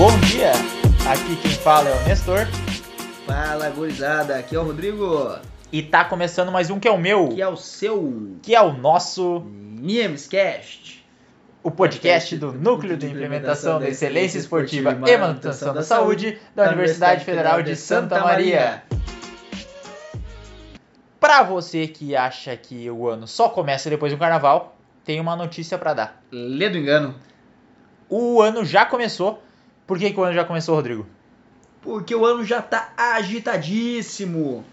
Bom 0.00 0.18
dia! 0.20 0.52
Aqui 1.12 1.36
quem 1.42 1.50
fala 1.50 1.90
é 1.90 1.94
o 1.94 2.08
Nestor. 2.08 2.46
Fala, 3.26 3.68
gurizada. 3.68 4.38
Aqui 4.38 4.56
é 4.56 4.58
o 4.58 4.62
Rodrigo. 4.62 5.38
E 5.70 5.82
tá 5.82 6.06
começando 6.06 6.50
mais 6.50 6.70
um 6.70 6.80
que 6.80 6.88
é 6.88 6.90
o 6.90 6.96
meu, 6.96 7.28
Que 7.28 7.42
é 7.42 7.46
o 7.46 7.54
seu 7.54 8.34
que 8.40 8.54
é 8.54 8.62
o 8.62 8.72
nosso, 8.72 9.44
Niemscast. 9.50 11.04
o 11.62 11.70
podcast 11.70 12.34
do 12.38 12.50
Núcleo 12.50 12.96
de 12.96 13.08
Implementação 13.08 13.78
da 13.78 13.90
Excelência 13.90 14.38
Esportiva 14.38 14.92
e 15.06 15.18
Manutenção 15.18 15.74
da 15.74 15.82
Saúde 15.82 16.40
da 16.56 16.68
Universidade 16.68 17.22
Federal 17.22 17.62
de 17.62 17.76
Santa 17.76 18.20
Maria. 18.20 18.82
Pra 21.20 21.42
você 21.42 21.86
que 21.86 22.16
acha 22.16 22.56
que 22.56 22.90
o 22.90 23.06
ano 23.06 23.26
só 23.26 23.50
começa 23.50 23.90
depois 23.90 24.10
do 24.10 24.18
carnaval, 24.18 24.78
tem 25.04 25.20
uma 25.20 25.36
notícia 25.36 25.76
pra 25.76 25.92
dar. 25.92 26.22
Lê 26.32 26.70
do 26.70 26.78
engano. 26.78 27.14
O 28.08 28.40
ano 28.40 28.64
já 28.64 28.86
começou. 28.86 29.42
Por 29.90 29.98
que, 29.98 30.12
que 30.12 30.20
o 30.20 30.22
ano 30.22 30.34
já 30.34 30.44
começou, 30.44 30.76
Rodrigo? 30.76 31.04
Porque 31.82 32.14
o 32.14 32.24
ano 32.24 32.44
já 32.44 32.62
tá 32.62 32.92
agitadíssimo. 32.96 34.64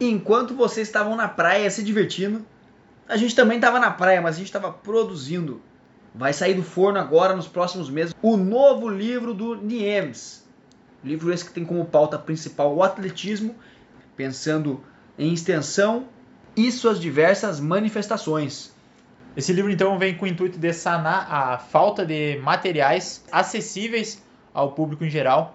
Enquanto 0.00 0.52
vocês 0.52 0.88
estavam 0.88 1.14
na 1.14 1.28
praia 1.28 1.70
se 1.70 1.80
divertindo, 1.80 2.44
a 3.08 3.16
gente 3.16 3.36
também 3.36 3.60
tava 3.60 3.78
na 3.78 3.92
praia, 3.92 4.20
mas 4.20 4.34
a 4.34 4.38
gente 4.40 4.50
tava 4.50 4.72
produzindo. 4.72 5.62
Vai 6.12 6.32
sair 6.32 6.54
do 6.54 6.64
forno 6.64 6.98
agora, 6.98 7.36
nos 7.36 7.46
próximos 7.46 7.88
meses, 7.88 8.12
o 8.20 8.36
novo 8.36 8.88
livro 8.88 9.32
do 9.32 9.54
Niemes. 9.54 10.44
Livro 11.04 11.32
esse 11.32 11.44
que 11.44 11.52
tem 11.52 11.64
como 11.64 11.84
pauta 11.84 12.18
principal 12.18 12.74
o 12.74 12.82
atletismo, 12.82 13.54
pensando 14.16 14.82
em 15.16 15.32
extensão 15.32 16.08
e 16.56 16.72
suas 16.72 16.98
diversas 16.98 17.60
manifestações. 17.60 18.72
Esse 19.36 19.52
livro 19.52 19.70
então 19.70 19.96
vem 20.00 20.16
com 20.16 20.24
o 20.24 20.28
intuito 20.28 20.58
de 20.58 20.72
sanar 20.72 21.32
a 21.32 21.58
falta 21.58 22.04
de 22.04 22.38
materiais 22.38 23.24
acessíveis 23.30 24.26
ao 24.58 24.72
público 24.72 25.04
em 25.04 25.10
geral 25.10 25.54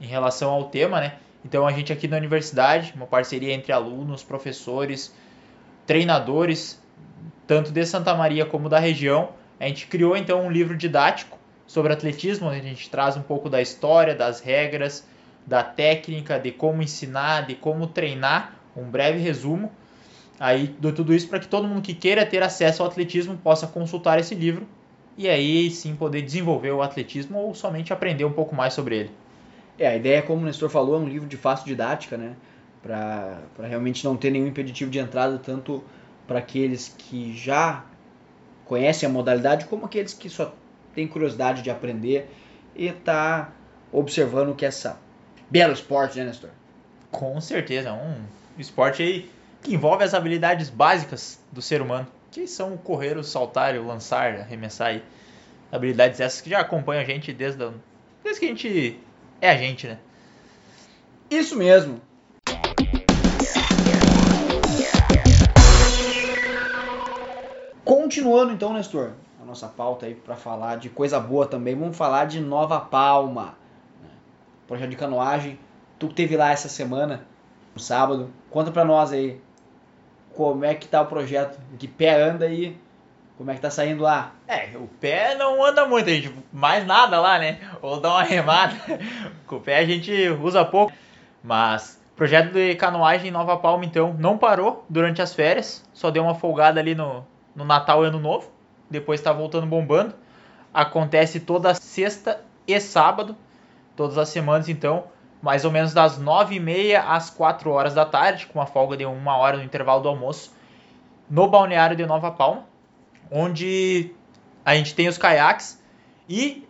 em 0.00 0.06
relação 0.06 0.50
ao 0.50 0.64
tema, 0.64 1.00
né? 1.00 1.16
Então 1.44 1.66
a 1.66 1.72
gente 1.72 1.92
aqui 1.92 2.08
na 2.08 2.16
universidade, 2.16 2.92
uma 2.96 3.06
parceria 3.06 3.52
entre 3.52 3.72
alunos, 3.72 4.22
professores, 4.22 5.14
treinadores, 5.86 6.80
tanto 7.46 7.70
de 7.70 7.84
Santa 7.84 8.14
Maria 8.14 8.46
como 8.46 8.68
da 8.68 8.78
região, 8.78 9.30
a 9.60 9.66
gente 9.66 9.86
criou 9.86 10.16
então 10.16 10.46
um 10.46 10.50
livro 10.50 10.76
didático 10.76 11.38
sobre 11.66 11.92
atletismo, 11.92 12.48
onde 12.48 12.60
a 12.60 12.62
gente 12.62 12.88
traz 12.88 13.16
um 13.16 13.22
pouco 13.22 13.50
da 13.50 13.60
história, 13.60 14.14
das 14.14 14.40
regras, 14.40 15.06
da 15.46 15.62
técnica, 15.62 16.38
de 16.38 16.50
como 16.50 16.82
ensinar, 16.82 17.46
de 17.46 17.54
como 17.54 17.86
treinar, 17.86 18.54
um 18.76 18.84
breve 18.84 19.18
resumo 19.18 19.70
aí 20.40 20.68
de 20.68 20.92
tudo 20.92 21.12
isso 21.12 21.28
para 21.28 21.40
que 21.40 21.48
todo 21.48 21.66
mundo 21.66 21.82
que 21.82 21.94
queira 21.94 22.24
ter 22.24 22.42
acesso 22.42 22.82
ao 22.82 22.88
atletismo 22.88 23.36
possa 23.36 23.66
consultar 23.66 24.18
esse 24.18 24.34
livro 24.34 24.66
e 25.18 25.28
aí 25.28 25.68
sim 25.68 25.96
poder 25.96 26.22
desenvolver 26.22 26.70
o 26.70 26.80
atletismo 26.80 27.38
ou 27.38 27.52
somente 27.52 27.92
aprender 27.92 28.24
um 28.24 28.32
pouco 28.32 28.54
mais 28.54 28.72
sobre 28.72 28.96
ele. 28.96 29.10
É, 29.76 29.88
a 29.88 29.96
ideia, 29.96 30.22
como 30.22 30.42
o 30.42 30.44
Nestor 30.44 30.70
falou, 30.70 30.94
é 30.94 30.98
um 30.98 31.08
livro 31.08 31.28
de 31.28 31.36
fácil 31.36 31.66
didática, 31.66 32.16
né? 32.16 32.36
Para 32.80 33.40
realmente 33.60 34.04
não 34.04 34.16
ter 34.16 34.30
nenhum 34.30 34.46
impeditivo 34.46 34.88
de 34.88 35.00
entrada, 35.00 35.36
tanto 35.38 35.82
para 36.26 36.38
aqueles 36.38 36.94
que 36.96 37.36
já 37.36 37.84
conhecem 38.64 39.08
a 39.08 39.12
modalidade, 39.12 39.64
como 39.64 39.86
aqueles 39.86 40.14
que 40.14 40.30
só 40.30 40.54
têm 40.94 41.08
curiosidade 41.08 41.62
de 41.62 41.70
aprender 41.70 42.30
e 42.76 42.92
tá 42.92 43.50
observando 43.90 44.54
que 44.54 44.64
essa 44.64 45.00
belo 45.50 45.72
esporte, 45.72 46.18
né, 46.18 46.26
Nestor? 46.26 46.50
Com 47.10 47.40
certeza, 47.40 47.92
um 47.92 48.22
esporte 48.56 49.02
aí 49.02 49.30
que 49.62 49.74
envolve 49.74 50.04
as 50.04 50.14
habilidades 50.14 50.70
básicas 50.70 51.40
do 51.50 51.60
ser 51.60 51.82
humano, 51.82 52.06
que 52.30 52.46
são 52.46 52.76
correr, 52.76 53.16
o 53.16 53.24
saltar, 53.24 53.74
o 53.76 53.86
lançar, 53.86 54.34
arremessar 54.34 54.88
aí. 54.88 55.02
Habilidades 55.70 56.20
essas 56.20 56.40
que 56.40 56.50
já 56.50 56.60
acompanham 56.60 57.02
a 57.02 57.04
gente 57.04 57.32
desde, 57.32 57.58
desde 58.22 58.40
que 58.40 58.46
a 58.46 58.48
gente 58.48 59.00
é 59.40 59.50
a 59.50 59.56
gente, 59.56 59.86
né? 59.86 59.98
Isso 61.30 61.56
mesmo. 61.56 62.00
Continuando 67.84 68.52
então, 68.52 68.72
Nestor, 68.72 69.12
a 69.40 69.44
nossa 69.44 69.66
pauta 69.68 70.06
aí 70.06 70.14
para 70.14 70.36
falar 70.36 70.76
de 70.76 70.88
coisa 70.88 71.18
boa 71.20 71.46
também, 71.46 71.74
vamos 71.74 71.96
falar 71.96 72.26
de 72.26 72.40
Nova 72.40 72.80
Palma. 72.80 73.56
né? 74.02 74.08
Projeto 74.66 74.90
de 74.90 74.96
canoagem, 74.96 75.58
tu 75.98 76.08
que 76.08 76.14
teve 76.14 76.36
lá 76.36 76.50
essa 76.50 76.68
semana, 76.68 77.26
no 77.74 77.80
sábado, 77.80 78.30
conta 78.50 78.70
pra 78.70 78.84
nós 78.84 79.12
aí 79.12 79.40
como 80.38 80.64
é 80.64 80.72
que 80.72 80.86
tá 80.86 81.02
o 81.02 81.06
projeto, 81.06 81.58
em 81.74 81.76
que 81.76 81.88
pé 81.88 82.22
anda 82.22 82.44
aí, 82.44 82.78
como 83.36 83.50
é 83.50 83.54
que 83.54 83.60
tá 83.60 83.72
saindo 83.72 84.04
lá. 84.04 84.34
É, 84.46 84.68
o 84.76 84.86
pé 84.86 85.34
não 85.34 85.64
anda 85.64 85.84
muito, 85.84 86.08
a 86.08 86.12
gente 86.12 86.32
mais 86.52 86.86
nada 86.86 87.20
lá, 87.20 87.40
né? 87.40 87.58
Ou 87.82 87.98
dá 87.98 88.10
uma 88.10 88.22
remada. 88.22 88.76
Com 89.48 89.56
o 89.56 89.60
pé 89.60 89.78
a 89.78 89.84
gente 89.84 90.28
usa 90.40 90.64
pouco. 90.64 90.92
Mas 91.42 92.00
o 92.12 92.16
projeto 92.16 92.52
de 92.52 92.76
canoagem 92.76 93.30
em 93.30 93.32
Nova 93.32 93.56
Palma, 93.56 93.84
então, 93.84 94.14
não 94.16 94.38
parou 94.38 94.86
durante 94.88 95.20
as 95.20 95.34
férias. 95.34 95.84
Só 95.92 96.08
deu 96.08 96.22
uma 96.22 96.36
folgada 96.36 96.78
ali 96.78 96.94
no, 96.94 97.26
no 97.52 97.64
Natal 97.64 98.04
e 98.04 98.06
Ano 98.06 98.20
Novo. 98.20 98.48
Depois 98.88 99.20
tá 99.20 99.32
voltando 99.32 99.66
bombando. 99.66 100.14
Acontece 100.72 101.40
toda 101.40 101.74
sexta 101.74 102.40
e 102.64 102.78
sábado. 102.78 103.34
Todas 103.96 104.16
as 104.16 104.28
semanas, 104.28 104.68
então. 104.68 105.02
Mais 105.40 105.64
ou 105.64 105.70
menos 105.70 105.92
das 105.92 106.20
9h30 106.20 107.02
às 107.06 107.30
4 107.30 107.70
horas 107.70 107.94
da 107.94 108.04
tarde. 108.04 108.46
Com 108.46 108.58
uma 108.58 108.66
folga 108.66 108.96
de 108.96 109.04
uma 109.04 109.36
hora 109.36 109.56
no 109.56 109.62
intervalo 109.62 110.02
do 110.02 110.08
almoço. 110.08 110.52
No 111.30 111.48
balneário 111.48 111.96
de 111.96 112.06
Nova 112.06 112.30
Palma 112.30 112.66
onde 113.30 114.10
a 114.64 114.74
gente 114.74 114.94
tem 114.94 115.08
os 115.08 115.18
caiaques 115.18 115.82
e 116.28 116.66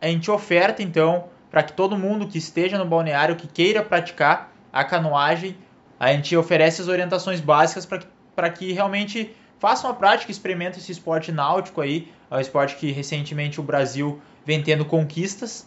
a 0.00 0.08
gente 0.08 0.30
oferta 0.30 0.82
então 0.82 1.24
para 1.50 1.62
que 1.62 1.72
todo 1.72 1.96
mundo 1.96 2.26
que 2.26 2.38
esteja 2.38 2.78
no 2.78 2.84
balneário 2.84 3.36
que 3.36 3.46
queira 3.46 3.82
praticar 3.82 4.52
a 4.72 4.84
canoagem, 4.84 5.56
a 5.98 6.12
gente 6.12 6.36
oferece 6.36 6.82
as 6.82 6.88
orientações 6.88 7.40
básicas 7.40 7.86
para 8.34 8.50
que 8.50 8.72
realmente 8.72 9.34
façam 9.58 9.90
a 9.90 9.94
prática, 9.94 10.30
experimentem 10.30 10.78
esse 10.78 10.92
esporte 10.92 11.32
náutico 11.32 11.80
aí, 11.80 12.12
é 12.30 12.36
um 12.36 12.40
esporte 12.40 12.76
que 12.76 12.92
recentemente 12.92 13.58
o 13.58 13.62
Brasil 13.62 14.20
vem 14.44 14.62
tendo 14.62 14.84
conquistas 14.84 15.66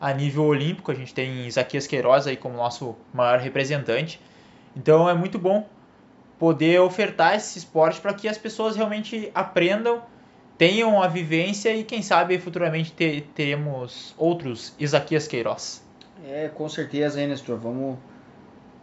a 0.00 0.12
nível 0.12 0.44
olímpico, 0.44 0.90
a 0.90 0.94
gente 0.94 1.14
tem 1.14 1.46
Isaquias 1.46 1.86
Queiroz 1.86 2.26
aí 2.26 2.36
como 2.36 2.56
nosso 2.56 2.94
maior 3.12 3.38
representante. 3.38 4.20
Então 4.76 5.08
é 5.08 5.14
muito 5.14 5.38
bom 5.38 5.66
poder 6.38 6.80
ofertar 6.80 7.34
esse 7.34 7.58
esporte 7.58 8.00
para 8.00 8.12
que 8.12 8.28
as 8.28 8.36
pessoas 8.36 8.76
realmente 8.76 9.30
aprendam, 9.34 10.02
tenham 10.58 11.02
a 11.02 11.08
vivência 11.08 11.74
e 11.74 11.82
quem 11.82 12.02
sabe 12.02 12.38
futuramente 12.38 12.92
ter, 12.92 13.22
teremos 13.34 14.14
outros 14.18 14.74
Isaquias 14.78 15.26
Queiroz. 15.26 15.82
É, 16.26 16.48
com 16.48 16.68
certeza, 16.68 17.20
hein, 17.20 17.28
Nestor? 17.28 17.58
Vamos 17.58 17.98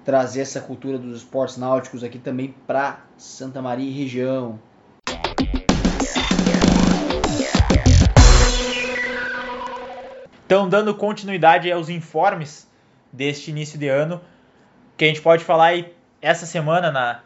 trazer 0.03 0.41
essa 0.41 0.59
cultura 0.59 0.97
dos 0.97 1.18
esportes 1.18 1.57
náuticos 1.57 2.03
aqui 2.03 2.19
também 2.19 2.53
para 2.68 3.00
Santa 3.18 3.62
Maria 3.62 3.88
e 3.88 3.91
região. 3.91 4.59
Então, 10.45 10.67
dando 10.67 10.93
continuidade 10.93 11.71
aos 11.71 11.89
informes 11.89 12.67
deste 13.11 13.51
início 13.51 13.79
de 13.79 13.87
ano, 13.87 14.21
que 14.97 15.05
a 15.05 15.07
gente 15.07 15.21
pode 15.21 15.43
falar 15.43 15.67
aí 15.67 15.93
essa 16.21 16.45
semana, 16.45 16.91
na 16.91 17.21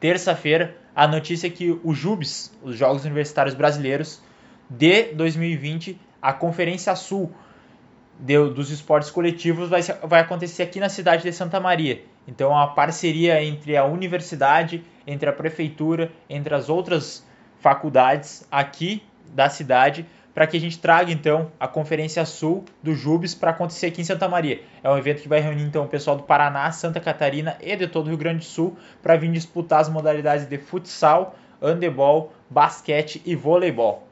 terça-feira, 0.00 0.76
a 0.94 1.06
notícia 1.06 1.46
é 1.46 1.50
que 1.50 1.78
o 1.82 1.94
JUBS, 1.94 2.52
os 2.62 2.76
Jogos 2.76 3.04
Universitários 3.04 3.54
Brasileiros 3.54 4.20
de 4.68 5.14
2020, 5.14 6.00
a 6.20 6.32
Conferência 6.32 6.94
Sul 6.96 7.32
de, 8.18 8.36
dos 8.50 8.70
Esportes 8.70 9.10
Coletivos 9.10 9.68
vai, 9.68 9.82
vai 9.82 10.20
acontecer 10.20 10.62
aqui 10.62 10.80
na 10.80 10.88
cidade 10.88 11.22
de 11.22 11.32
Santa 11.32 11.60
Maria. 11.60 12.02
Então, 12.26 12.56
a 12.56 12.66
parceria 12.66 13.42
entre 13.42 13.76
a 13.76 13.84
universidade, 13.84 14.84
entre 15.06 15.28
a 15.28 15.32
prefeitura, 15.32 16.10
entre 16.28 16.54
as 16.54 16.68
outras 16.68 17.24
faculdades 17.60 18.46
aqui 18.50 19.02
da 19.34 19.48
cidade 19.48 20.06
para 20.36 20.46
que 20.46 20.58
a 20.58 20.60
gente 20.60 20.78
traga 20.78 21.10
então 21.10 21.50
a 21.58 21.66
Conferência 21.66 22.22
Sul 22.26 22.62
do 22.82 22.94
Jubes 22.94 23.34
para 23.34 23.52
acontecer 23.52 23.86
aqui 23.86 24.02
em 24.02 24.04
Santa 24.04 24.28
Maria. 24.28 24.60
É 24.82 24.90
um 24.90 24.98
evento 24.98 25.22
que 25.22 25.28
vai 25.28 25.40
reunir 25.40 25.62
então 25.62 25.86
o 25.86 25.88
pessoal 25.88 26.14
do 26.14 26.24
Paraná, 26.24 26.70
Santa 26.72 27.00
Catarina 27.00 27.56
e 27.58 27.74
de 27.74 27.86
todo 27.86 28.04
o 28.04 28.08
Rio 28.10 28.18
Grande 28.18 28.40
do 28.40 28.44
Sul 28.44 28.76
para 29.02 29.16
vir 29.16 29.32
disputar 29.32 29.80
as 29.80 29.88
modalidades 29.88 30.44
de 30.44 30.58
futsal, 30.58 31.34
handebol, 31.58 32.34
basquete 32.50 33.22
e 33.24 33.34
voleibol. 33.34 34.06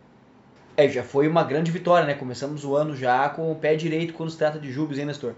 É, 0.79 0.89
já 0.89 1.03
foi 1.03 1.29
uma 1.29 1.45
grande 1.45 1.71
vitória, 1.71 2.07
né? 2.07 2.15
Começamos 2.15 2.65
o 2.65 2.75
ano 2.75 2.97
já 2.97 3.29
com 3.29 3.53
o 3.53 3.55
pé 3.55 3.77
direito 3.77 4.15
quando 4.15 4.31
se 4.31 4.39
trata 4.39 4.59
de 4.59 4.73
Jubes, 4.73 4.99
hein, 4.99 5.05
Nestor? 5.05 5.35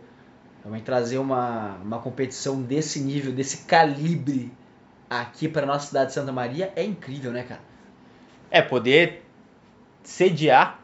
Também 0.62 0.82
trazer 0.82 1.18
uma, 1.18 1.78
uma 1.82 1.98
competição 1.98 2.62
desse 2.62 3.00
nível, 3.00 3.32
desse 3.32 3.64
calibre 3.64 4.52
aqui 5.10 5.48
para 5.48 5.66
nossa 5.66 5.88
cidade 5.88 6.10
de 6.10 6.12
Santa 6.12 6.30
Maria 6.30 6.72
é 6.76 6.84
incrível, 6.84 7.32
né, 7.32 7.42
cara? 7.42 7.60
É, 8.52 8.62
poder 8.62 9.25
sediar 10.06 10.78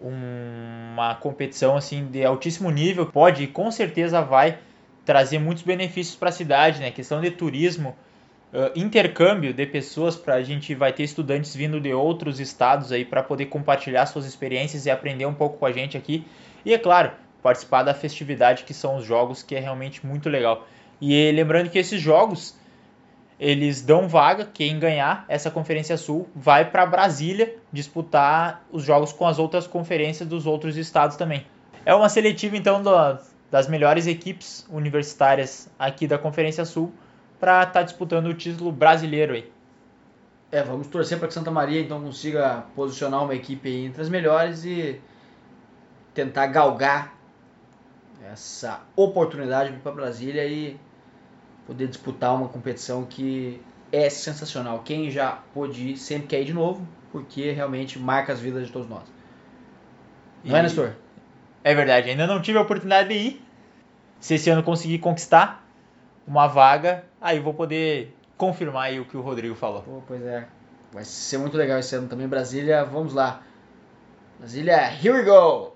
uma 0.00 1.14
competição 1.16 1.76
assim 1.76 2.06
de 2.06 2.24
altíssimo 2.24 2.70
nível 2.70 3.06
pode 3.06 3.44
e 3.44 3.46
com 3.46 3.70
certeza 3.70 4.20
vai 4.22 4.58
trazer 5.04 5.38
muitos 5.38 5.62
benefícios 5.62 6.16
para 6.16 6.30
a 6.30 6.32
cidade, 6.32 6.80
né? 6.80 6.90
Questão 6.90 7.20
de 7.20 7.30
turismo, 7.30 7.94
uh, 8.52 8.70
intercâmbio 8.74 9.52
de 9.52 9.66
pessoas 9.66 10.16
para 10.16 10.34
a 10.34 10.42
gente 10.42 10.74
vai 10.74 10.92
ter 10.92 11.02
estudantes 11.02 11.54
vindo 11.54 11.80
de 11.80 11.92
outros 11.92 12.40
estados 12.40 12.90
aí 12.90 13.04
para 13.04 13.22
poder 13.22 13.46
compartilhar 13.46 14.06
suas 14.06 14.24
experiências 14.24 14.86
e 14.86 14.90
aprender 14.90 15.26
um 15.26 15.34
pouco 15.34 15.58
com 15.58 15.66
a 15.66 15.72
gente 15.72 15.96
aqui. 15.96 16.24
E 16.64 16.72
é 16.72 16.78
claro, 16.78 17.12
participar 17.42 17.82
da 17.82 17.92
festividade 17.92 18.64
que 18.64 18.72
são 18.72 18.96
os 18.96 19.04
jogos, 19.04 19.42
que 19.42 19.54
é 19.54 19.60
realmente 19.60 20.04
muito 20.04 20.28
legal. 20.28 20.66
E 21.00 21.30
lembrando 21.32 21.68
que 21.68 21.78
esses 21.78 22.00
jogos 22.00 22.56
eles 23.42 23.82
dão 23.82 24.06
vaga, 24.06 24.44
quem 24.44 24.78
ganhar 24.78 25.24
essa 25.26 25.50
Conferência 25.50 25.96
Sul 25.96 26.28
vai 26.32 26.70
para 26.70 26.86
Brasília 26.86 27.56
disputar 27.72 28.64
os 28.70 28.84
jogos 28.84 29.12
com 29.12 29.26
as 29.26 29.36
outras 29.36 29.66
conferências 29.66 30.28
dos 30.28 30.46
outros 30.46 30.76
estados 30.76 31.16
também. 31.16 31.44
É 31.84 31.92
uma 31.92 32.08
seletiva 32.08 32.56
então 32.56 32.80
das 33.50 33.66
melhores 33.66 34.06
equipes 34.06 34.64
universitárias 34.70 35.68
aqui 35.76 36.06
da 36.06 36.16
Conferência 36.18 36.64
Sul 36.64 36.92
para 37.40 37.62
estar 37.62 37.72
tá 37.72 37.82
disputando 37.82 38.26
o 38.26 38.34
título 38.34 38.70
brasileiro 38.70 39.34
aí. 39.34 39.50
É, 40.52 40.62
vamos 40.62 40.86
torcer 40.86 41.18
para 41.18 41.26
que 41.26 41.34
Santa 41.34 41.50
Maria 41.50 41.80
então 41.80 42.00
consiga 42.00 42.64
posicionar 42.76 43.24
uma 43.24 43.34
equipe 43.34 43.68
entre 43.68 44.02
as 44.02 44.08
melhores 44.08 44.64
e 44.64 45.00
tentar 46.14 46.46
galgar 46.46 47.12
essa 48.32 48.82
oportunidade 48.94 49.72
para 49.82 49.90
Brasília 49.90 50.46
e 50.46 50.78
poder 51.66 51.88
disputar 51.88 52.34
uma 52.34 52.48
competição 52.48 53.04
que 53.04 53.60
é 53.90 54.08
sensacional. 54.08 54.80
Quem 54.84 55.10
já 55.10 55.38
pôde 55.52 55.90
ir 55.90 55.96
sempre 55.96 56.28
quer 56.28 56.40
ir 56.40 56.46
de 56.46 56.54
novo, 56.54 56.86
porque 57.10 57.50
realmente 57.52 57.98
marca 57.98 58.32
as 58.32 58.40
vidas 58.40 58.66
de 58.66 58.72
todos 58.72 58.88
nós. 58.88 59.04
Não 60.44 60.56
é, 60.56 60.62
Nestor? 60.62 60.92
É 61.62 61.74
verdade, 61.74 62.10
ainda 62.10 62.26
não 62.26 62.42
tive 62.42 62.58
a 62.58 62.62
oportunidade 62.62 63.08
de 63.10 63.14
ir. 63.14 63.44
Se 64.18 64.34
esse 64.34 64.50
ano 64.50 64.62
conseguir 64.62 64.98
conquistar 64.98 65.64
uma 66.26 66.46
vaga, 66.46 67.04
aí 67.20 67.38
vou 67.38 67.54
poder 67.54 68.16
confirmar 68.36 68.84
aí 68.84 69.00
o 69.00 69.04
que 69.04 69.16
o 69.16 69.20
Rodrigo 69.20 69.54
falou. 69.54 69.82
Pô, 69.82 70.02
pois 70.06 70.22
é. 70.22 70.46
Vai 70.92 71.04
ser 71.04 71.38
muito 71.38 71.56
legal 71.56 71.78
esse 71.78 71.94
ano 71.94 72.08
também. 72.08 72.28
Brasília, 72.28 72.84
vamos 72.84 73.14
lá. 73.14 73.42
Brasília, 74.38 74.92
here 74.92 75.10
we 75.10 75.22
go! 75.22 75.71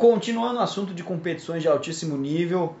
Continuando 0.00 0.58
o 0.58 0.62
assunto 0.62 0.94
de 0.94 1.02
competições 1.02 1.60
de 1.60 1.68
altíssimo 1.68 2.16
nível, 2.16 2.74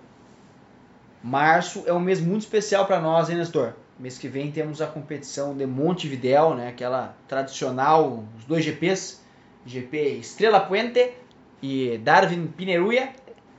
março 1.22 1.82
é 1.84 1.92
um 1.92 2.00
mês 2.00 2.18
muito 2.18 2.40
especial 2.40 2.86
para 2.86 2.98
nós, 2.98 3.28
hein, 3.28 3.36
Nestor? 3.36 3.74
Mês 3.98 4.16
que 4.16 4.26
vem 4.26 4.50
temos 4.50 4.80
a 4.80 4.86
competição 4.86 5.54
de 5.54 5.66
Montevidéu, 5.66 6.54
né? 6.54 6.68
Aquela 6.68 7.14
tradicional, 7.28 8.24
os 8.38 8.44
dois 8.44 8.64
GPs, 8.64 9.20
GP 9.66 9.98
Estrela 10.14 10.60
Puente 10.60 11.12
e 11.60 11.98
Darwin 11.98 12.46
Pineruia, 12.46 13.10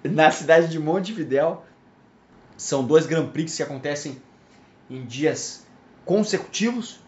na 0.04 0.32
cidade 0.32 0.68
de 0.68 0.80
Montevidéu. 0.80 1.64
São 2.58 2.84
dois 2.84 3.06
Grand 3.06 3.28
Prix 3.28 3.58
que 3.58 3.62
acontecem 3.62 4.20
em 4.90 5.06
dias 5.06 5.68
consecutivos, 6.04 7.00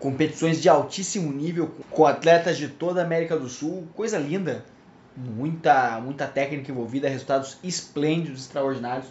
competições 0.00 0.60
de 0.60 0.68
altíssimo 0.68 1.32
nível 1.32 1.72
com 1.88 2.04
atletas 2.04 2.56
de 2.56 2.66
toda 2.66 3.00
a 3.00 3.04
América 3.04 3.38
do 3.38 3.48
Sul, 3.48 3.86
coisa 3.94 4.18
linda 4.18 4.64
muita, 5.16 6.00
muita 6.00 6.26
técnica 6.26 6.70
envolvida, 6.70 7.08
resultados 7.08 7.58
esplêndidos, 7.62 8.42
extraordinários. 8.42 9.06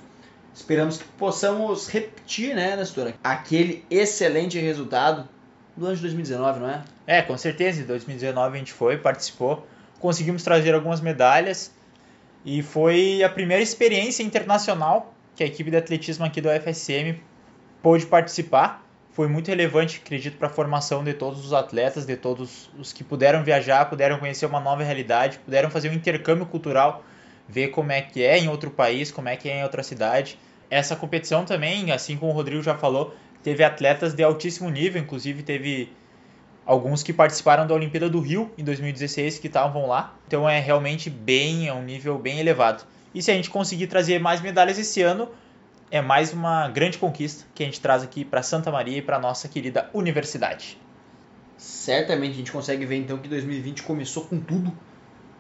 Esperamos 0.54 0.98
que 0.98 1.06
possamos 1.18 1.88
repetir, 1.88 2.56
né, 2.56 2.76
Nestor, 2.76 3.14
aquele 3.24 3.84
excelente 3.90 4.60
resultado 4.60 5.28
do 5.76 5.86
ano 5.86 5.96
de 5.96 6.02
2019, 6.02 6.60
não 6.60 6.70
é? 6.70 6.84
É, 7.08 7.22
com 7.22 7.38
certeza. 7.38 7.82
Em 7.82 7.86
2019 7.86 8.56
a 8.56 8.60
gente 8.60 8.74
foi, 8.74 8.98
participou, 8.98 9.66
conseguimos 10.00 10.44
trazer 10.44 10.76
algumas 10.76 11.02
medalhas 11.02 11.72
e 12.46 12.62
foi 12.62 13.24
a 13.24 13.30
primeira 13.30 13.64
experiência 13.64 14.22
internacional 14.22 15.14
que 15.36 15.44
a 15.44 15.48
equipe 15.48 15.72
de 15.72 15.78
atletismo 15.78 16.26
aqui 16.26 16.40
do 16.40 16.50
FSM 16.50 17.20
pôde 17.82 18.06
participar 18.06 18.83
foi 19.13 19.27
muito 19.27 19.48
relevante, 19.48 20.01
acredito, 20.04 20.38
para 20.38 20.48
a 20.48 20.51
formação 20.51 21.04
de 21.04 21.13
todos 21.13 21.45
os 21.45 21.54
atletas, 21.54 22.06
de 22.06 22.15
todos 22.15 22.69
os 22.77 22.92
que 22.92 23.04
puderam 23.04 23.44
viajar, 23.44 23.86
puderam 23.86 24.18
conhecer 24.18 24.45
uma 24.48 24.60
nova 24.60 24.83
realidade, 24.83 25.38
puderam 25.39 25.69
fazer 25.69 25.89
um 25.89 25.94
intercâmbio 25.94 26.48
cultural, 26.48 27.04
ver 27.48 27.68
como 27.68 27.92
é 27.92 28.01
que 28.01 28.24
é 28.24 28.39
em 28.39 28.50
outro 28.50 28.71
país, 28.71 29.12
como 29.12 29.30
é 29.30 29.38
que 29.38 29.48
é 29.48 29.60
em 29.60 29.63
outra 29.63 29.83
cidade. 29.83 30.39
Essa 30.68 30.95
competição 30.95 31.45
também, 31.45 31.92
assim 31.92 32.18
como 32.18 32.31
o 32.31 32.36
Rodrigo 32.36 32.63
já 32.63 32.75
falou, 32.75 33.15
teve 33.44 33.63
atletas 33.63 34.15
de 34.15 34.24
altíssimo 34.24 34.69
nível, 34.71 35.00
inclusive 35.00 35.44
teve 35.44 35.92
alguns 36.65 37.04
que 37.04 37.13
participaram 37.13 37.68
da 37.68 37.75
Olimpíada 37.75 38.10
do 38.10 38.19
Rio 38.19 38.51
em 38.57 38.63
2016 38.63 39.38
que 39.38 39.45
estavam 39.45 39.88
lá. 39.88 40.15
Então 40.27 40.50
é 40.50 40.60
realmente 40.60 41.12
bem, 41.12 41.68
é 41.68 41.74
um 41.74 41.83
nível 41.83 42.18
bem 42.18 42.39
elevado. 42.39 42.83
E 43.13 43.21
se 43.21 43.30
a 43.30 43.36
gente 43.36 43.51
conseguir 43.51 43.86
trazer 43.86 44.19
mais 44.19 44.42
medalhas 44.42 44.80
esse 44.80 45.04
ano, 45.04 45.30
é 45.90 46.02
mais 46.02 46.34
uma 46.34 46.68
grande 46.70 46.98
conquista 46.98 47.46
que 47.54 47.64
a 47.64 47.66
gente 47.66 47.80
traz 47.80 48.04
aqui 48.04 48.26
para 48.26 48.42
Santa 48.42 48.72
Maria 48.72 48.98
e 48.98 49.02
para 49.02 49.20
nossa 49.20 49.48
querida 49.48 49.90
universidade. 49.94 50.78
Certamente 51.58 52.34
a 52.34 52.38
gente 52.38 52.52
consegue 52.52 52.86
ver 52.86 52.98
então 52.98 53.18
que 53.18 53.28
2020 53.28 53.84
começou 53.84 54.26
com 54.26 54.40
tudo. 54.40 54.72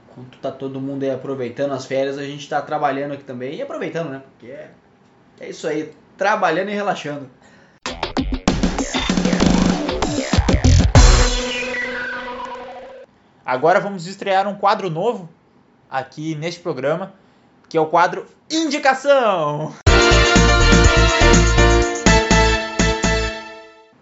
Enquanto 0.09 0.37
tá 0.37 0.51
todo 0.51 0.79
mundo 0.79 1.03
aí 1.03 1.11
aproveitando 1.11 1.73
as 1.73 1.85
férias, 1.85 2.17
a 2.17 2.23
gente 2.23 2.41
está 2.41 2.61
trabalhando 2.61 3.13
aqui 3.13 3.23
também 3.23 3.55
e 3.55 3.61
aproveitando, 3.61 4.09
né? 4.09 4.21
Porque 4.29 4.51
é, 4.51 4.71
é 5.39 5.49
isso 5.49 5.67
aí, 5.67 5.91
trabalhando 6.17 6.69
e 6.69 6.73
relaxando. 6.73 7.29
Agora 13.45 13.79
vamos 13.79 14.07
estrear 14.07 14.47
um 14.47 14.55
quadro 14.55 14.89
novo 14.89 15.29
aqui 15.89 16.33
neste 16.35 16.61
programa, 16.61 17.13
que 17.67 17.77
é 17.77 17.81
o 17.81 17.87
quadro 17.87 18.25
Indicação. 18.49 19.73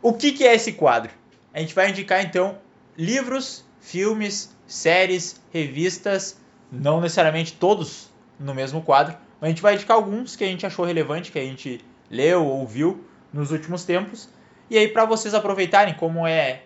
O 0.01 0.13
que, 0.13 0.31
que 0.31 0.47
é 0.47 0.55
esse 0.55 0.73
quadro? 0.73 1.11
A 1.53 1.59
gente 1.59 1.75
vai 1.75 1.89
indicar 1.89 2.23
então 2.23 2.57
livros, 2.97 3.63
filmes, 3.79 4.55
séries, 4.65 5.39
revistas, 5.53 6.39
não 6.71 6.99
necessariamente 6.99 7.53
todos 7.53 8.09
no 8.39 8.55
mesmo 8.55 8.81
quadro, 8.81 9.15
mas 9.39 9.47
a 9.47 9.49
gente 9.49 9.61
vai 9.61 9.75
indicar 9.75 9.95
alguns 9.95 10.35
que 10.35 10.43
a 10.43 10.47
gente 10.47 10.65
achou 10.65 10.85
relevante, 10.85 11.31
que 11.31 11.37
a 11.37 11.43
gente 11.43 11.85
leu 12.09 12.43
ou 12.45 12.65
viu 12.65 13.05
nos 13.31 13.51
últimos 13.51 13.83
tempos. 13.85 14.27
E 14.71 14.77
aí, 14.77 14.87
para 14.87 15.05
vocês 15.05 15.35
aproveitarem, 15.35 15.93
como 15.93 16.25
é 16.25 16.63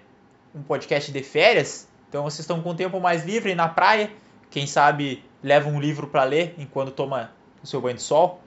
um 0.54 0.62
podcast 0.62 1.12
de 1.12 1.22
férias, 1.22 1.90
então 2.08 2.24
vocês 2.24 2.40
estão 2.40 2.62
com 2.62 2.70
o 2.70 2.76
tempo 2.76 3.02
mais 3.02 3.26
livre 3.26 3.54
na 3.54 3.68
praia, 3.68 4.10
quem 4.50 4.66
sabe 4.66 5.22
leva 5.44 5.68
um 5.68 5.80
livro 5.80 6.08
para 6.08 6.24
ler 6.24 6.56
enquanto 6.58 6.92
toma 6.92 7.32
o 7.62 7.68
seu 7.68 7.82
banho 7.82 7.98
de 7.98 8.02
sol, 8.02 8.40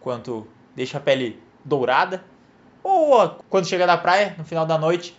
enquanto 0.00 0.46
deixa 0.74 0.96
a 0.96 1.00
pele 1.00 1.38
dourada. 1.62 2.24
Ou 2.82 3.36
quando 3.48 3.66
chega 3.66 3.86
da 3.86 3.96
praia, 3.96 4.34
no 4.36 4.44
final 4.44 4.66
da 4.66 4.76
noite, 4.76 5.16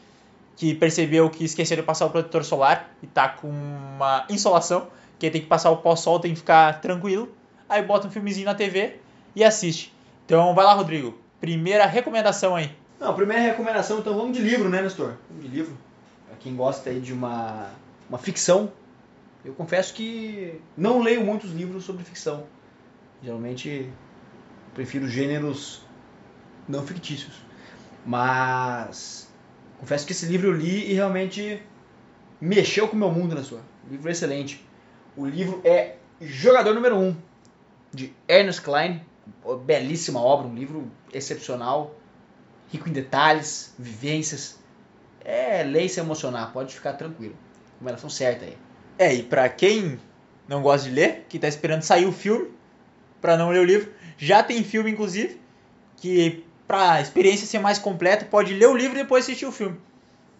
que 0.55 0.73
percebeu 0.75 1.29
que 1.29 1.43
esqueceu 1.43 1.77
de 1.77 1.83
passar 1.83 2.05
o 2.05 2.09
protetor 2.09 2.43
solar 2.43 2.91
e 3.01 3.07
tá 3.07 3.29
com 3.29 3.47
uma 3.47 4.25
insolação, 4.29 4.87
que 5.17 5.29
tem 5.29 5.41
que 5.41 5.47
passar 5.47 5.71
o 5.71 5.77
pó-sol, 5.77 6.19
tem 6.19 6.33
que 6.33 6.39
ficar 6.39 6.81
tranquilo. 6.81 7.29
Aí 7.67 7.81
bota 7.81 8.07
um 8.07 8.11
filmezinho 8.11 8.45
na 8.45 8.53
TV 8.53 8.97
e 9.35 9.43
assiste. 9.43 9.93
Então 10.25 10.53
vai 10.53 10.65
lá, 10.65 10.73
Rodrigo. 10.73 11.17
Primeira 11.39 11.85
recomendação 11.85 12.55
aí. 12.55 12.71
Não, 12.99 13.13
primeira 13.13 13.41
recomendação, 13.41 13.99
então 13.99 14.15
vamos 14.15 14.37
de 14.37 14.43
livro, 14.43 14.69
né, 14.69 14.81
Nestor? 14.81 15.13
Vamos 15.29 15.43
de 15.43 15.49
livro. 15.49 15.77
Pra 16.27 16.37
quem 16.37 16.55
gosta 16.55 16.89
aí 16.89 16.99
de 16.99 17.11
uma, 17.11 17.69
uma 18.07 18.17
ficção, 18.17 18.71
eu 19.43 19.53
confesso 19.53 19.93
que 19.93 20.59
não 20.77 21.01
leio 21.01 21.23
muitos 21.23 21.51
livros 21.51 21.83
sobre 21.83 22.03
ficção. 22.03 22.45
Geralmente 23.21 23.89
prefiro 24.73 25.07
gêneros 25.07 25.81
não 26.67 26.85
fictícios. 26.85 27.33
Mas 28.05 29.31
confesso 29.79 30.05
que 30.05 30.11
esse 30.11 30.25
livro 30.25 30.47
eu 30.47 30.53
li 30.53 30.91
e 30.91 30.93
realmente 30.93 31.61
mexeu 32.39 32.87
com 32.87 32.95
o 32.95 32.99
meu 32.99 33.11
mundo 33.11 33.35
na 33.35 33.43
sua. 33.43 33.61
livro 33.89 34.09
excelente. 34.09 34.65
O 35.15 35.25
livro 35.25 35.61
é 35.63 35.95
Jogador 36.19 36.73
Número 36.73 36.97
1, 36.97 37.15
de 37.93 38.13
Ernest 38.27 38.61
Klein. 38.61 39.01
Belíssima 39.65 40.19
obra, 40.19 40.47
um 40.47 40.53
livro 40.53 40.91
excepcional, 41.13 41.95
rico 42.71 42.89
em 42.89 42.91
detalhes, 42.91 43.73
vivências. 43.79 44.59
É 45.23 45.63
lei 45.63 45.87
se 45.87 45.99
emocionar, 45.99 46.51
pode 46.51 46.75
ficar 46.75 46.93
tranquilo. 46.93 47.35
Recomendação 47.73 48.09
certa 48.09 48.43
aí. 48.43 48.57
É, 48.97 49.13
e 49.13 49.23
pra 49.23 49.47
quem 49.47 49.97
não 50.47 50.61
gosta 50.61 50.89
de 50.89 50.95
ler, 50.95 51.25
que 51.29 51.39
tá 51.39 51.47
esperando 51.47 51.83
sair 51.83 52.05
o 52.05 52.11
filme, 52.11 52.51
para 53.21 53.37
não 53.37 53.49
ler 53.49 53.59
o 53.59 53.63
livro, 53.63 53.91
já 54.17 54.43
tem 54.43 54.63
filme 54.63 54.91
inclusive, 54.91 55.39
que 55.97 56.45
para 56.67 56.93
a 56.93 57.01
experiência 57.01 57.45
ser 57.45 57.59
mais 57.59 57.79
completa, 57.79 58.25
pode 58.25 58.53
ler 58.53 58.67
o 58.67 58.75
livro 58.75 58.97
e 58.97 59.01
depois 59.01 59.25
assistir 59.25 59.45
o 59.45 59.51
filme. 59.51 59.77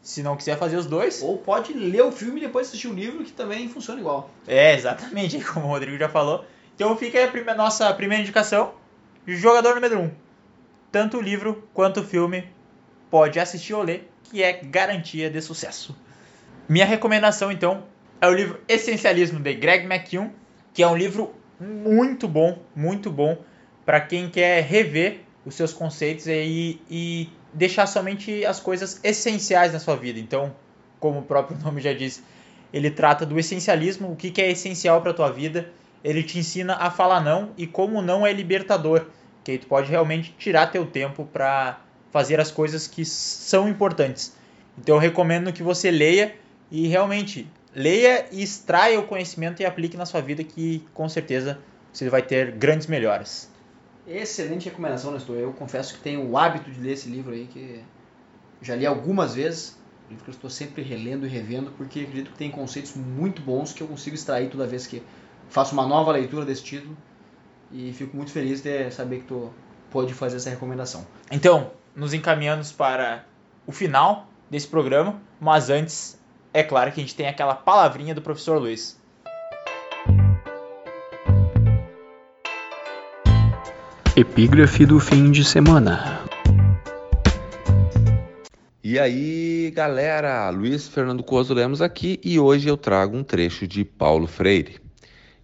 Se 0.01 0.21
não 0.21 0.35
quiser 0.35 0.57
fazer 0.57 0.75
os 0.75 0.85
dois. 0.85 1.21
Ou 1.21 1.37
pode 1.37 1.73
ler 1.73 2.03
o 2.03 2.11
filme 2.11 2.39
e 2.41 2.45
depois 2.45 2.67
assistir 2.67 2.87
o 2.87 2.93
livro, 2.93 3.23
que 3.23 3.31
também 3.31 3.69
funciona 3.69 4.01
igual. 4.01 4.29
É, 4.47 4.73
exatamente, 4.73 5.39
como 5.45 5.67
o 5.67 5.69
Rodrigo 5.69 5.97
já 5.97 6.09
falou. 6.09 6.45
Então 6.75 6.95
fica 6.97 7.17
aí 7.17 7.25
a 7.25 7.27
prima, 7.27 7.53
nossa 7.53 7.93
primeira 7.93 8.21
indicação. 8.21 8.73
Jogador 9.25 9.75
número 9.75 9.99
1. 9.99 10.03
Um. 10.03 10.11
Tanto 10.91 11.17
o 11.17 11.21
livro 11.21 11.67
quanto 11.73 12.01
o 12.01 12.03
filme 12.03 12.49
pode 13.09 13.39
assistir 13.39 13.73
ou 13.73 13.83
ler, 13.83 14.11
que 14.23 14.43
é 14.43 14.53
garantia 14.53 15.29
de 15.29 15.41
sucesso. 15.41 15.95
Minha 16.67 16.85
recomendação, 16.85 17.51
então, 17.51 17.83
é 18.19 18.27
o 18.27 18.33
livro 18.33 18.59
Essencialismo, 18.67 19.39
de 19.39 19.53
Greg 19.53 19.85
McKeown, 19.85 20.31
que 20.73 20.81
é 20.81 20.87
um 20.87 20.97
livro 20.97 21.33
muito 21.59 22.27
bom, 22.27 22.59
muito 22.75 23.11
bom, 23.11 23.37
para 23.85 24.01
quem 24.01 24.29
quer 24.29 24.63
rever 24.63 25.21
os 25.45 25.55
seus 25.55 25.73
conceitos 25.73 26.27
e, 26.27 26.79
e 26.89 27.29
deixar 27.53 27.85
somente 27.85 28.45
as 28.45 28.59
coisas 28.59 28.99
essenciais 29.03 29.73
na 29.73 29.79
sua 29.79 29.95
vida. 29.95 30.19
Então, 30.19 30.53
como 30.99 31.19
o 31.19 31.23
próprio 31.23 31.57
nome 31.63 31.81
já 31.81 31.93
diz, 31.93 32.23
ele 32.71 32.89
trata 32.89 33.25
do 33.25 33.37
essencialismo, 33.39 34.11
o 34.11 34.15
que, 34.15 34.31
que 34.31 34.41
é 34.41 34.49
essencial 34.49 35.01
para 35.01 35.13
tua 35.13 35.29
vida. 35.29 35.69
Ele 36.03 36.23
te 36.23 36.39
ensina 36.39 36.75
a 36.75 36.91
falar 36.91 37.21
não 37.21 37.51
e 37.57 37.65
como 37.65 38.01
não 38.01 38.27
é 38.27 38.33
libertador, 38.33 39.05
que 39.43 39.51
aí 39.51 39.57
tu 39.57 39.67
pode 39.67 39.89
realmente 39.89 40.35
tirar 40.37 40.67
teu 40.67 40.85
tempo 40.85 41.25
para 41.25 41.79
fazer 42.11 42.39
as 42.39 42.51
coisas 42.51 42.87
que 42.87 43.05
são 43.05 43.69
importantes. 43.69 44.35
Então 44.77 44.95
eu 44.95 44.99
recomendo 44.99 45.53
que 45.53 45.63
você 45.63 45.91
leia 45.91 46.35
e 46.69 46.87
realmente 46.87 47.47
leia 47.75 48.25
e 48.31 48.41
extraia 48.43 48.99
o 48.99 49.07
conhecimento 49.07 49.61
e 49.61 49.65
aplique 49.65 49.95
na 49.95 50.05
sua 50.05 50.21
vida 50.21 50.43
que 50.43 50.85
com 50.93 51.07
certeza 51.07 51.59
você 51.91 52.09
vai 52.09 52.21
ter 52.21 52.51
grandes 52.51 52.87
melhoras. 52.87 53.52
Excelente 54.07 54.65
recomendação, 54.65 55.11
Nestor. 55.11 55.37
Eu 55.37 55.53
confesso 55.53 55.93
que 55.93 56.01
tenho 56.01 56.29
o 56.29 56.37
hábito 56.37 56.69
de 56.69 56.79
ler 56.79 56.93
esse 56.93 57.09
livro 57.09 57.33
aí, 57.33 57.47
que 57.47 57.81
já 58.61 58.75
li 58.75 58.85
algumas 58.85 59.35
vezes. 59.35 59.81
Livro 60.09 60.25
que 60.25 60.29
eu 60.29 60.33
estou 60.33 60.49
sempre 60.49 60.81
relendo 60.81 61.25
e 61.25 61.29
revendo, 61.29 61.71
porque 61.71 62.01
acredito 62.01 62.31
que 62.31 62.37
tem 62.37 62.51
conceitos 62.51 62.95
muito 62.95 63.41
bons 63.41 63.71
que 63.71 63.81
eu 63.81 63.87
consigo 63.87 64.15
extrair 64.15 64.49
toda 64.49 64.67
vez 64.67 64.85
que 64.85 65.01
faço 65.47 65.73
uma 65.73 65.87
nova 65.87 66.11
leitura 66.11 66.45
desse 66.45 66.63
título. 66.63 66.97
E 67.71 67.93
fico 67.93 68.15
muito 68.15 68.31
feliz 68.31 68.61
de 68.61 68.91
saber 68.91 69.19
que 69.19 69.25
tu 69.25 69.51
pode 69.89 70.13
fazer 70.13 70.37
essa 70.37 70.49
recomendação. 70.49 71.07
Então, 71.31 71.71
nos 71.95 72.13
encaminhando 72.13 72.67
para 72.75 73.25
o 73.65 73.71
final 73.71 74.27
desse 74.49 74.67
programa, 74.67 75.21
mas 75.39 75.69
antes, 75.69 76.19
é 76.53 76.61
claro 76.61 76.91
que 76.91 76.99
a 76.99 77.03
gente 77.03 77.15
tem 77.15 77.27
aquela 77.27 77.55
palavrinha 77.55 78.13
do 78.13 78.21
professor 78.21 78.59
Luiz. 78.59 79.01
Epígrafe 84.15 84.85
do 84.85 84.99
fim 84.99 85.31
de 85.31 85.43
semana. 85.43 86.23
E 88.83 88.99
aí, 88.99 89.71
galera, 89.73 90.51
Luiz 90.51 90.87
Fernando 90.87 91.23
Coso 91.23 91.51
Lemos 91.51 91.81
aqui 91.81 92.19
e 92.23 92.39
hoje 92.39 92.69
eu 92.69 92.77
trago 92.77 93.17
um 93.17 93.23
trecho 93.23 93.67
de 93.67 93.83
Paulo 93.83 94.27
Freire. 94.27 94.79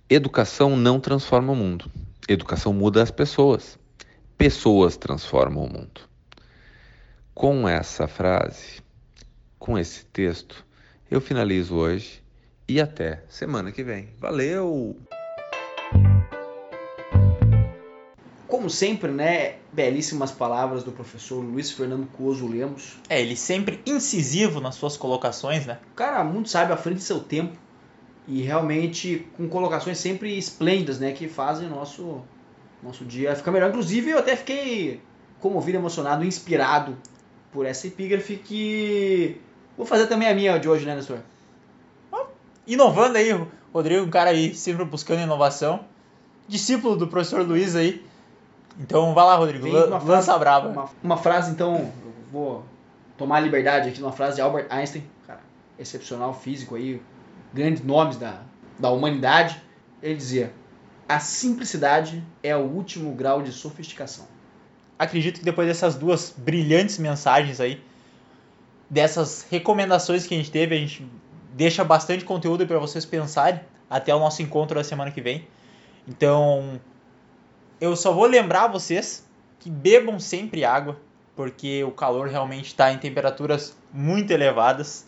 Educação 0.07 0.77
não 0.77 0.99
transforma 0.99 1.51
o 1.51 1.55
mundo. 1.55 1.89
Educação 2.27 2.71
muda 2.71 3.01
as 3.01 3.09
pessoas. 3.09 3.79
Pessoas 4.37 4.95
transformam 4.95 5.63
o 5.63 5.73
mundo. 5.73 6.01
Com 7.33 7.67
essa 7.67 8.07
frase, 8.07 8.83
com 9.57 9.79
esse 9.79 10.05
texto, 10.05 10.63
eu 11.09 11.19
finalizo 11.19 11.73
hoje 11.73 12.21
e 12.67 12.79
até 12.79 13.23
semana 13.29 13.71
que 13.71 13.83
vem. 13.83 14.09
Valeu! 14.19 14.95
Como 18.59 18.69
sempre, 18.69 19.09
né? 19.09 19.55
Belíssimas 19.71 20.33
palavras 20.33 20.83
do 20.83 20.91
professor 20.91 21.39
Luiz 21.39 21.71
Fernando 21.71 22.05
Cuoso 22.07 22.45
Lemos. 22.45 22.97
É, 23.07 23.21
ele 23.21 23.37
sempre 23.37 23.81
incisivo 23.85 24.59
nas 24.59 24.75
suas 24.75 24.97
colocações, 24.97 25.65
né? 25.65 25.79
O 25.93 25.95
cara 25.95 26.21
muito 26.25 26.49
sabe 26.49 26.73
à 26.73 26.75
frente 26.75 26.97
do 26.97 27.03
seu 27.03 27.21
tempo 27.21 27.57
e 28.27 28.41
realmente 28.41 29.25
com 29.37 29.47
colocações 29.47 29.97
sempre 29.97 30.37
esplêndidas, 30.37 30.99
né? 30.99 31.13
Que 31.13 31.29
fazem 31.29 31.67
o 31.67 31.69
nosso, 31.69 32.21
nosso 32.83 33.05
dia 33.05 33.33
ficar 33.33 33.49
melhor. 33.51 33.69
Inclusive, 33.69 34.09
eu 34.09 34.19
até 34.19 34.35
fiquei 34.35 34.99
comovido, 35.39 35.77
emocionado, 35.77 36.25
inspirado 36.25 36.97
por 37.53 37.65
essa 37.65 37.87
epígrafe 37.87 38.35
que 38.35 39.39
vou 39.77 39.85
fazer 39.85 40.07
também 40.07 40.27
a 40.27 40.35
minha 40.35 40.57
de 40.57 40.67
hoje, 40.67 40.85
né, 40.85 40.97
Nestor? 40.97 41.19
Inovando 42.67 43.17
aí, 43.17 43.29
Rodrigo, 43.73 44.05
um 44.05 44.09
cara 44.09 44.31
aí 44.31 44.53
sempre 44.53 44.83
buscando 44.83 45.21
inovação. 45.21 45.85
Discípulo 46.45 46.97
do 46.97 47.07
professor 47.07 47.47
Luiz 47.47 47.73
aí. 47.73 48.09
Então 48.79 49.13
vai 49.13 49.25
lá, 49.25 49.35
Rodrigo, 49.35 49.67
lança 49.67 49.99
frase- 49.99 50.31
a 50.31 50.37
braba. 50.37 50.69
Uma, 50.69 50.89
uma 51.03 51.17
frase, 51.17 51.51
então, 51.51 51.75
eu 51.75 52.13
vou 52.31 52.65
tomar 53.17 53.37
a 53.37 53.39
liberdade 53.39 53.87
aqui 53.89 53.97
de 53.97 54.03
uma 54.03 54.11
frase 54.11 54.35
de 54.35 54.41
Albert 54.41 54.67
Einstein, 54.69 55.03
cara, 55.27 55.41
excepcional 55.77 56.33
físico 56.33 56.75
aí, 56.75 57.01
grandes 57.53 57.83
nomes 57.83 58.17
da, 58.17 58.41
da 58.77 58.89
humanidade. 58.89 59.61
Ele 60.01 60.15
dizia: 60.15 60.53
A 61.07 61.19
simplicidade 61.19 62.23
é 62.41 62.55
o 62.55 62.61
último 62.61 63.13
grau 63.13 63.41
de 63.41 63.51
sofisticação. 63.51 64.25
Acredito 64.97 65.39
que 65.39 65.45
depois 65.45 65.67
dessas 65.67 65.95
duas 65.95 66.33
brilhantes 66.37 66.97
mensagens 66.97 67.59
aí, 67.59 67.81
dessas 68.89 69.45
recomendações 69.49 70.25
que 70.25 70.33
a 70.33 70.37
gente 70.37 70.51
teve, 70.51 70.75
a 70.75 70.77
gente 70.77 71.05
deixa 71.53 71.83
bastante 71.83 72.23
conteúdo 72.25 72.65
para 72.65 72.79
vocês 72.79 73.05
pensarem 73.05 73.59
até 73.89 74.13
o 74.13 74.19
nosso 74.19 74.41
encontro 74.41 74.75
da 74.75 74.83
semana 74.83 75.11
que 75.11 75.21
vem. 75.21 75.47
Então, 76.07 76.79
eu 77.79 77.95
só 77.95 78.11
vou 78.11 78.25
lembrar 78.25 78.67
vocês 78.67 79.27
que 79.59 79.69
bebam 79.69 80.19
sempre 80.19 80.63
água, 80.63 80.97
porque 81.35 81.83
o 81.83 81.91
calor 81.91 82.27
realmente 82.27 82.67
está 82.67 82.91
em 82.91 82.97
temperaturas 82.97 83.77
muito 83.93 84.31
elevadas. 84.31 85.07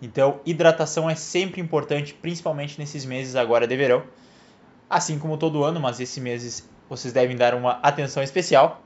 Então, 0.00 0.40
hidratação 0.46 1.08
é 1.10 1.14
sempre 1.14 1.60
importante, 1.60 2.14
principalmente 2.14 2.78
nesses 2.78 3.04
meses 3.04 3.34
agora 3.34 3.66
de 3.66 3.76
verão. 3.76 4.04
Assim 4.88 5.18
como 5.18 5.36
todo 5.36 5.64
ano, 5.64 5.80
mas 5.80 6.00
esses 6.00 6.18
meses 6.18 6.68
vocês 6.88 7.12
devem 7.12 7.36
dar 7.36 7.54
uma 7.54 7.72
atenção 7.82 8.22
especial. 8.22 8.82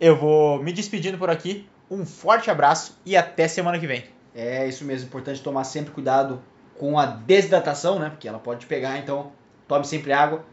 Eu 0.00 0.16
vou 0.16 0.62
me 0.62 0.72
despedindo 0.72 1.18
por 1.18 1.30
aqui. 1.30 1.68
Um 1.90 2.06
forte 2.06 2.50
abraço 2.50 2.98
e 3.04 3.16
até 3.16 3.48
semana 3.48 3.78
que 3.78 3.86
vem. 3.86 4.04
É 4.34 4.66
isso 4.66 4.84
mesmo, 4.84 5.06
importante 5.06 5.42
tomar 5.42 5.64
sempre 5.64 5.92
cuidado 5.92 6.42
com 6.78 6.98
a 6.98 7.06
desidratação, 7.06 7.98
né? 7.98 8.10
Porque 8.10 8.26
ela 8.26 8.38
pode 8.38 8.66
pegar, 8.66 8.98
então 8.98 9.32
tome 9.68 9.84
sempre 9.84 10.12
água, 10.12 10.44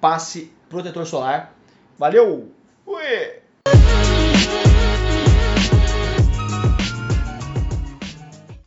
passe 0.00 0.52
protetor 0.68 1.06
solar. 1.06 1.53
Valeu! 1.98 2.48
Fui! 2.84 3.43